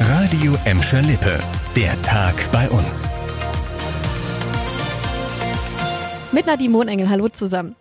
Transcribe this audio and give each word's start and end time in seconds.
Radio 0.00 0.54
Emscher 0.66 1.00
Lippe. 1.00 1.38
Der 1.74 2.00
Tag 2.02 2.34
bei 2.52 2.68
uns. 2.68 3.08
Mit 6.32 6.44
Nadine 6.44 6.70
Mondengel, 6.70 7.08
hallo 7.08 7.28
zusammen. 7.30 7.76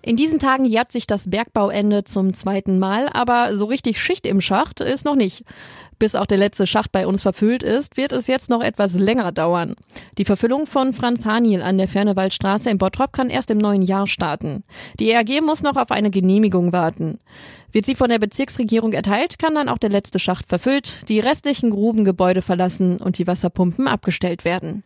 In 0.00 0.16
diesen 0.16 0.38
Tagen 0.38 0.64
jährt 0.64 0.92
sich 0.92 1.06
das 1.06 1.28
Bergbauende 1.28 2.04
zum 2.04 2.32
zweiten 2.32 2.78
Mal, 2.78 3.08
aber 3.08 3.56
so 3.56 3.64
richtig 3.64 4.00
Schicht 4.00 4.26
im 4.26 4.40
Schacht 4.40 4.80
ist 4.80 5.04
noch 5.04 5.16
nicht. 5.16 5.44
Bis 5.98 6.14
auch 6.14 6.26
der 6.26 6.38
letzte 6.38 6.68
Schacht 6.68 6.92
bei 6.92 7.08
uns 7.08 7.22
verfüllt 7.22 7.64
ist, 7.64 7.96
wird 7.96 8.12
es 8.12 8.28
jetzt 8.28 8.48
noch 8.48 8.62
etwas 8.62 8.94
länger 8.94 9.32
dauern. 9.32 9.74
Die 10.16 10.24
Verfüllung 10.24 10.66
von 10.66 10.94
Franz 10.94 11.24
Haniel 11.24 11.62
an 11.62 11.76
der 11.76 11.88
Fernewaldstraße 11.88 12.70
in 12.70 12.78
Bottrop 12.78 13.12
kann 13.12 13.30
erst 13.30 13.50
im 13.50 13.58
neuen 13.58 13.82
Jahr 13.82 14.06
starten. 14.06 14.62
Die 15.00 15.10
ERG 15.10 15.40
muss 15.40 15.62
noch 15.62 15.74
auf 15.74 15.90
eine 15.90 16.10
Genehmigung 16.10 16.72
warten. 16.72 17.18
Wird 17.72 17.84
sie 17.84 17.96
von 17.96 18.08
der 18.08 18.20
Bezirksregierung 18.20 18.92
erteilt, 18.92 19.40
kann 19.40 19.56
dann 19.56 19.68
auch 19.68 19.78
der 19.78 19.90
letzte 19.90 20.20
Schacht 20.20 20.48
verfüllt, 20.48 21.08
die 21.08 21.18
restlichen 21.18 21.70
Grubengebäude 21.70 22.42
verlassen 22.42 22.98
und 22.98 23.18
die 23.18 23.26
Wasserpumpen 23.26 23.88
abgestellt 23.88 24.44
werden. 24.44 24.84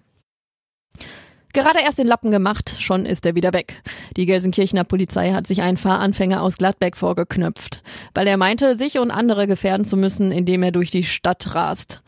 Gerade 1.52 1.80
erst 1.84 1.98
den 1.98 2.06
Lappen 2.06 2.30
gemacht, 2.30 2.76
schon 2.78 3.04
ist 3.04 3.26
er 3.26 3.34
wieder 3.34 3.52
weg. 3.52 3.82
Die 4.16 4.24
Gelsenkirchener 4.24 4.84
Polizei 4.84 5.32
hat 5.32 5.46
sich 5.46 5.60
einen 5.60 5.76
Fahranfänger 5.76 6.42
aus 6.42 6.56
Gladbeck 6.56 6.96
vorgeknöpft, 6.96 7.82
weil 8.14 8.26
er 8.26 8.38
meinte, 8.38 8.76
sich 8.78 8.98
und 8.98 9.10
andere 9.10 9.46
gefährden 9.46 9.84
zu 9.84 9.96
müssen, 9.98 10.32
indem 10.32 10.62
er 10.62 10.72
durch 10.72 10.90
die 10.90 11.04
Stadt 11.04 11.54
rast. 11.54 12.00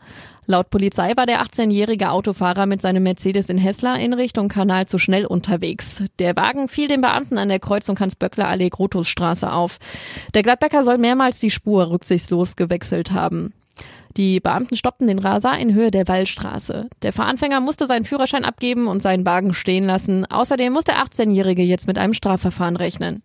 Laut 0.47 0.69
Polizei 0.69 1.13
war 1.15 1.25
der 1.25 1.43
18-jährige 1.43 2.11
Autofahrer 2.11 2.67
mit 2.67 2.81
seinem 2.81 3.03
Mercedes 3.03 3.49
in 3.49 3.57
Hessler 3.57 3.99
in 3.99 4.13
Richtung 4.13 4.47
Kanal 4.47 4.85
zu 4.85 4.99
schnell 4.99 5.25
unterwegs. 5.25 6.03
Der 6.19 6.35
Wagen 6.35 6.67
fiel 6.67 6.87
den 6.87 7.01
Beamten 7.01 7.39
an 7.39 7.49
der 7.49 7.59
Kreuzung 7.59 7.99
Hans-Böckler-Allee 7.99 8.69
Grotusstraße 8.69 9.51
auf. 9.51 9.79
Der 10.35 10.43
Gladbecker 10.43 10.83
soll 10.83 10.99
mehrmals 10.99 11.39
die 11.39 11.49
Spur 11.49 11.89
rücksichtslos 11.89 12.55
gewechselt 12.55 13.11
haben. 13.11 13.53
Die 14.17 14.39
Beamten 14.39 14.77
stoppten 14.77 15.07
den 15.07 15.19
Raser 15.19 15.57
in 15.57 15.73
Höhe 15.73 15.91
der 15.91 16.07
Wallstraße. 16.07 16.89
Der 17.01 17.11
Fahranfänger 17.11 17.59
musste 17.59 17.85
seinen 17.85 18.05
Führerschein 18.05 18.45
abgeben 18.45 18.87
und 18.87 19.01
seinen 19.01 19.25
Wagen 19.25 19.53
stehen 19.53 19.85
lassen. 19.85 20.25
Außerdem 20.25 20.71
muss 20.71 20.85
der 20.85 21.03
18-Jährige 21.03 21.63
jetzt 21.63 21.87
mit 21.87 21.97
einem 21.97 22.13
Strafverfahren 22.13 22.77
rechnen. 22.77 23.23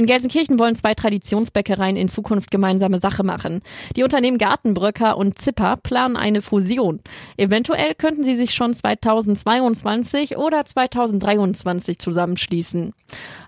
In 0.00 0.06
Gelsenkirchen 0.06 0.58
wollen 0.58 0.76
zwei 0.76 0.94
Traditionsbäckereien 0.94 1.94
in 1.94 2.08
Zukunft 2.08 2.50
gemeinsame 2.50 3.00
Sache 3.00 3.22
machen. 3.22 3.60
Die 3.96 4.02
Unternehmen 4.02 4.38
Gartenbröcker 4.38 5.18
und 5.18 5.38
Zipper 5.38 5.76
planen 5.76 6.16
eine 6.16 6.40
Fusion. 6.40 7.00
Eventuell 7.36 7.94
könnten 7.94 8.24
sie 8.24 8.34
sich 8.34 8.54
schon 8.54 8.72
2022 8.72 10.38
oder 10.38 10.64
2023 10.64 11.98
zusammenschließen. 11.98 12.94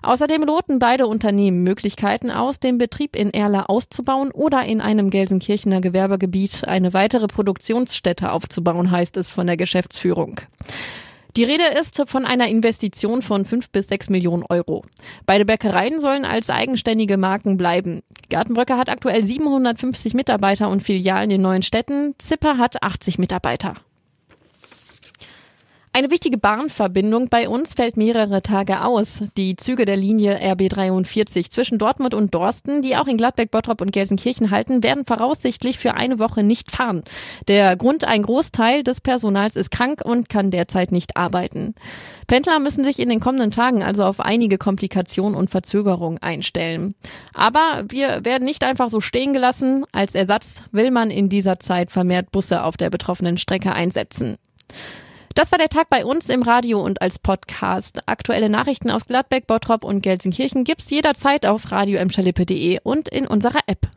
Außerdem 0.03 0.43
loten 0.43 0.77
beide 0.77 1.07
Unternehmen 1.07 1.63
Möglichkeiten 1.63 2.29
aus, 2.29 2.59
den 2.59 2.77
Betrieb 2.77 3.15
in 3.15 3.31
Erla 3.31 3.63
auszubauen 3.63 4.29
oder 4.29 4.63
in 4.63 4.79
einem 4.79 5.09
Gelsenkirchener 5.09 5.81
Gewerbegebiet 5.81 6.67
eine 6.67 6.93
weitere 6.93 7.25
Produktionsstätte 7.25 8.31
aufzubauen, 8.31 8.91
heißt 8.91 9.17
es 9.17 9.31
von 9.31 9.47
der 9.47 9.57
Geschäftsführung. 9.57 10.39
Die 11.35 11.43
Rede 11.43 11.63
ist 11.79 11.99
von 12.05 12.25
einer 12.25 12.47
Investition 12.47 13.23
von 13.23 13.45
fünf 13.45 13.71
bis 13.71 13.87
sechs 13.87 14.07
Millionen 14.07 14.43
Euro. 14.49 14.85
Beide 15.25 15.45
Bäckereien 15.45 15.99
sollen 15.99 16.25
als 16.25 16.51
eigenständige 16.51 17.17
Marken 17.17 17.57
bleiben. 17.57 18.03
Gartenbröcker 18.29 18.77
hat 18.77 18.89
aktuell 18.89 19.23
750 19.23 20.13
Mitarbeiter 20.13 20.69
und 20.69 20.83
Filialen 20.83 21.31
in 21.31 21.41
neuen 21.41 21.63
Städten. 21.63 22.13
Zipper 22.19 22.59
hat 22.59 22.83
80 22.83 23.17
Mitarbeiter. 23.17 23.73
Eine 25.95 26.09
wichtige 26.09 26.39
Bahnverbindung 26.39 27.29
bei 27.29 27.47
uns 27.47 27.75
fällt 27.75 27.97
mehrere 27.97 28.41
Tage 28.41 28.83
aus. 28.83 29.21
Die 29.37 29.55
Züge 29.55 29.85
der 29.85 29.95
Linie 29.95 30.39
RB43 30.39 31.51
zwischen 31.51 31.77
Dortmund 31.77 32.15
und 32.15 32.33
Dorsten, 32.33 32.81
die 32.81 32.97
auch 32.97 33.05
in 33.05 33.15
Gladbeck, 33.15 33.51
Bottrop 33.51 33.79
und 33.79 33.91
Gelsenkirchen 33.91 34.49
halten, 34.49 34.81
werden 34.81 35.05
voraussichtlich 35.05 35.77
für 35.77 35.93
eine 35.93 36.17
Woche 36.17 36.41
nicht 36.41 36.71
fahren. 36.71 37.03
Der 37.47 37.75
Grund, 37.75 38.05
ein 38.05 38.23
Großteil 38.23 38.81
des 38.81 39.01
Personals 39.01 39.55
ist 39.55 39.69
krank 39.69 40.01
und 40.03 40.29
kann 40.29 40.49
derzeit 40.49 40.91
nicht 40.91 41.15
arbeiten. 41.15 41.75
Pendler 42.25 42.57
müssen 42.57 42.83
sich 42.83 42.97
in 42.97 43.09
den 43.09 43.19
kommenden 43.19 43.51
Tagen 43.51 43.83
also 43.83 44.03
auf 44.03 44.19
einige 44.19 44.57
Komplikationen 44.57 45.35
und 45.35 45.51
Verzögerungen 45.51 46.17
einstellen. 46.23 46.95
Aber 47.35 47.83
wir 47.87 48.25
werden 48.25 48.45
nicht 48.45 48.63
einfach 48.63 48.89
so 48.89 48.99
stehen 48.99 49.31
gelassen. 49.31 49.85
Als 49.91 50.15
Ersatz 50.15 50.63
will 50.71 50.89
man 50.89 51.11
in 51.11 51.29
dieser 51.29 51.59
Zeit 51.59 51.91
vermehrt 51.91 52.31
Busse 52.31 52.63
auf 52.63 52.77
der 52.77 52.89
betroffenen 52.89 53.37
Strecke 53.37 53.73
einsetzen. 53.73 54.39
Das 55.33 55.51
war 55.51 55.57
der 55.57 55.69
Tag 55.69 55.89
bei 55.89 56.05
uns 56.05 56.29
im 56.29 56.43
Radio 56.43 56.79
und 56.83 57.01
als 57.01 57.17
Podcast. 57.17 58.07
Aktuelle 58.07 58.49
Nachrichten 58.49 58.91
aus 58.91 59.05
Gladbeck, 59.05 59.47
Bottrop 59.47 59.83
und 59.83 60.01
Gelsenkirchen 60.01 60.63
gibt's 60.63 60.91
jederzeit 60.91 61.47
auf 61.47 61.71
radio 61.71 61.99
und 62.83 63.09
in 63.09 63.25
unserer 63.25 63.61
App. 63.65 63.87